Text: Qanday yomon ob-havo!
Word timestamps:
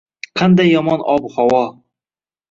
Qanday 0.39 0.69
yomon 0.75 1.03
ob-havo! 1.15 1.59